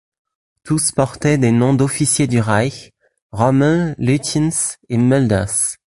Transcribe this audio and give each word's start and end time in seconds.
Tous 0.63 0.91
portaient 0.93 1.37
des 1.37 1.51
noms 1.51 1.75
d'officier 1.75 2.25
du 2.25 2.39
Reich, 2.39 2.91
Rommel, 3.31 3.93
Lütjens 3.99 4.77
et 4.89 4.97
Mölders. 4.97 5.77